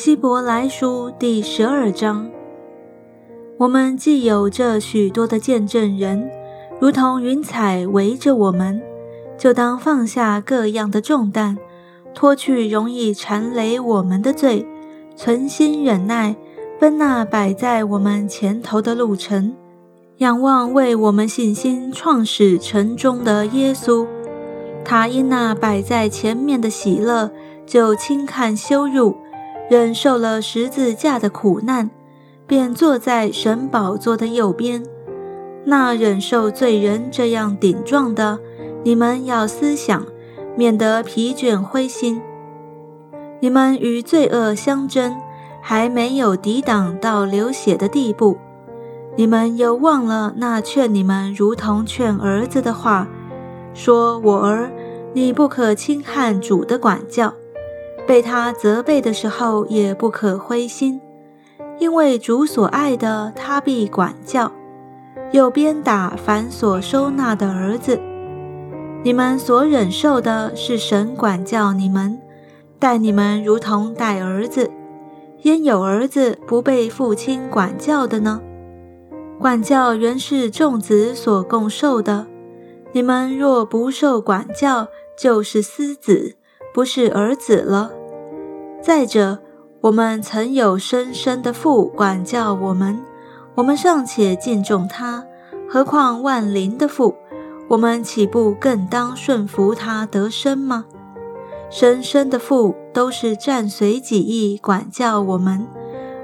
[0.00, 2.30] 希伯来书第十二章，
[3.56, 6.30] 我们既有这许多的见证人，
[6.78, 8.80] 如同云彩围着我们，
[9.36, 11.58] 就当放下各样的重担，
[12.14, 14.64] 脱去容易缠累我们的罪，
[15.16, 16.36] 存心忍耐，
[16.78, 19.52] 奔那摆在我们前头的路程，
[20.18, 24.06] 仰望为我们信心创始成终的耶稣。
[24.84, 27.32] 他因那摆在前面的喜乐，
[27.66, 29.16] 就轻看羞辱。
[29.68, 31.90] 忍受了十字架的苦难，
[32.46, 34.82] 便坐在神宝座的右边。
[35.64, 38.38] 那忍受罪人这样顶撞的，
[38.82, 40.06] 你们要思想，
[40.56, 42.22] 免得疲倦灰心。
[43.40, 45.14] 你们与罪恶相争，
[45.60, 48.38] 还没有抵挡到流血的地步。
[49.16, 53.06] 你们又忘了那劝你们如同劝儿子的话，
[53.74, 54.70] 说：“我儿，
[55.12, 57.34] 你不可轻看主的管教。”
[58.08, 60.98] 被他责备的时候，也不可灰心，
[61.78, 64.50] 因为主所爱的，他必管教；
[65.30, 68.00] 又鞭打凡所收纳的儿子。
[69.04, 72.18] 你们所忍受的是神管教你们，
[72.78, 74.70] 待你们如同待儿子。
[75.42, 78.40] 焉有儿子不被父亲管教的呢？
[79.38, 82.26] 管教原是众子所共受的。
[82.92, 86.36] 你们若不受管教，就是私子，
[86.72, 87.92] 不是儿子了。
[88.88, 89.38] 再者，
[89.82, 92.98] 我们曾有深深的父管教我们，
[93.54, 95.22] 我们尚且敬重他，
[95.68, 97.14] 何况万灵的父？
[97.68, 100.86] 我们岂不更当顺服他得生吗？
[101.68, 105.66] 深深的父都是战随己意管教我们，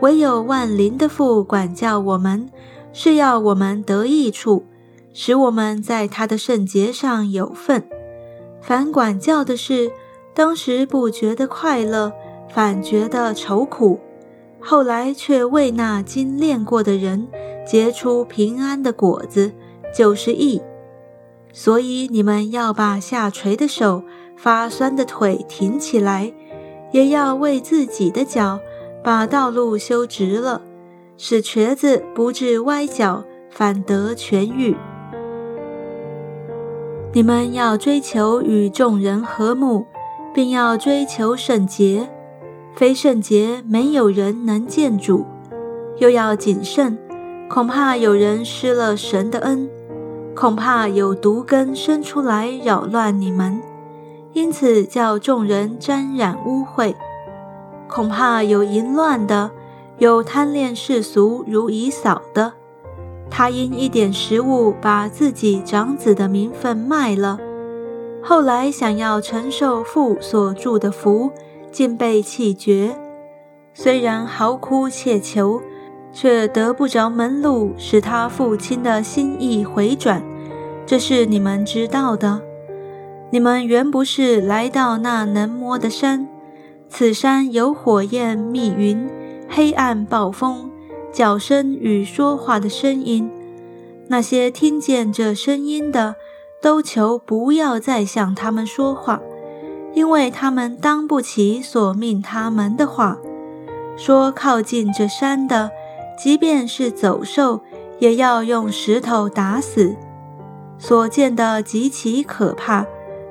[0.00, 2.48] 唯有万灵的父管教我们，
[2.90, 4.64] 是要我们得益处，
[5.12, 7.86] 使我们在他的圣洁上有份。
[8.62, 9.92] 凡管教的事，
[10.32, 12.10] 当时不觉得快乐。
[12.48, 14.00] 反觉得愁苦，
[14.60, 17.28] 后来却为那经练过的人
[17.66, 19.52] 结出平安的果子，
[19.94, 20.62] 就是义。
[21.52, 24.02] 所以你们要把下垂的手、
[24.36, 26.32] 发酸的腿挺起来，
[26.92, 28.60] 也要为自己的脚
[29.02, 30.62] 把道路修直了，
[31.16, 34.76] 使瘸子不致歪脚，反得痊愈。
[37.14, 39.86] 你们要追求与众人和睦，
[40.34, 42.10] 并要追求圣洁。
[42.76, 45.24] 非圣洁，没有人能见主；
[45.96, 46.98] 又要谨慎，
[47.48, 49.66] 恐怕有人失了神的恩，
[50.34, 53.62] 恐怕有毒根生出来扰乱你们，
[54.34, 56.94] 因此叫众人沾染污秽；
[57.88, 59.50] 恐怕有淫乱的，
[59.96, 62.52] 有贪恋世俗如以扫的，
[63.30, 67.38] 他因一点食物把自己长子的名分卖了，
[68.22, 71.30] 后来想要承受父所祝的福。
[71.76, 72.96] 竟被气绝，
[73.74, 75.60] 虽然嚎哭切求，
[76.10, 80.22] 却得不着门路，使他父亲的心意回转。
[80.86, 82.40] 这是你们知道的。
[83.28, 86.26] 你们原不是来到那能摸的山，
[86.88, 89.06] 此山有火焰、密云、
[89.46, 90.70] 黑暗、暴风、
[91.12, 93.30] 叫声与说话的声音。
[94.08, 96.14] 那些听见这声音的，
[96.62, 99.20] 都求不要再向他们说话。
[99.96, 103.16] 因为他们当不起所命他们的话，
[103.96, 105.70] 说靠近这山的，
[106.18, 107.62] 即便是走兽，
[107.98, 109.96] 也要用石头打死。
[110.78, 112.84] 所见的极其可怕，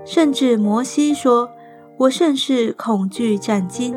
[0.03, 1.52] 甚至摩西说
[2.00, 3.96] ：“我甚是恐惧战惊。”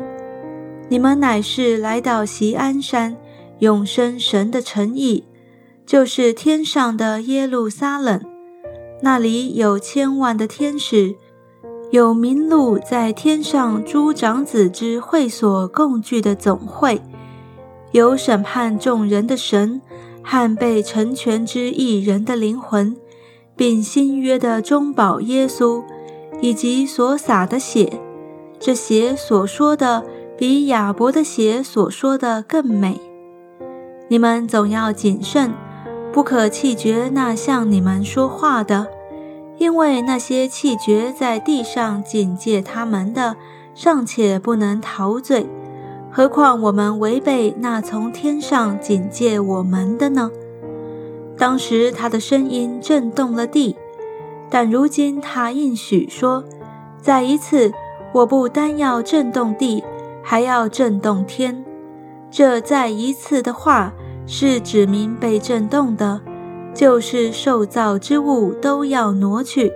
[0.89, 3.17] 你们乃是来到西安山，
[3.57, 5.25] 永生神的诚意，
[5.87, 8.21] 就是天上的耶路撒冷，
[9.01, 11.15] 那里有千万的天使。
[11.91, 17.01] 有名录在天上诸长子之会所共聚的总会，
[17.91, 19.81] 有审判众人的神
[20.23, 22.95] 和被成全之一人的灵魂，
[23.55, 25.83] 并新约的中保耶稣，
[26.41, 27.99] 以及所洒的血。
[28.59, 30.03] 这血所说的
[30.37, 33.01] 比亚伯的血所说的更美。
[34.09, 35.51] 你们总要谨慎，
[36.13, 38.85] 不可气绝那向你们说话的。
[39.59, 43.35] 因为那些气绝在地上警戒他们的，
[43.75, 45.45] 尚且不能陶醉，
[46.09, 50.31] 何况我们违背那从天上警戒我们的呢？
[51.37, 53.75] 当时他的声音震动了地，
[54.49, 56.43] 但如今他应许说
[57.01, 57.71] ：“再一次，
[58.13, 59.83] 我不单要震动地，
[60.23, 61.65] 还要震动天。”
[62.31, 63.91] 这再一次的话，
[64.25, 66.21] 是指明被震动的。
[66.79, 69.69] 就是受造之物都要挪去，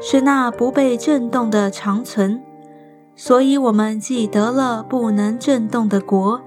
[0.00, 2.42] 使那不被震动的长存。
[3.14, 6.40] 所以，我们既得了不能震动的国，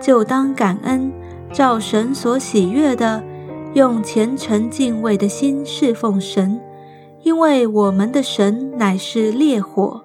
[0.00, 1.12] 就当感恩，
[1.52, 3.22] 照神所喜悦的，
[3.74, 6.58] 用虔诚敬畏的心侍奉神，
[7.22, 10.02] 因为我们的神乃是烈火。